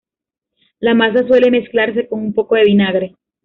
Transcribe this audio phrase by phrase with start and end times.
[0.79, 3.15] La masa suele mezclarse con un poco de vinagre.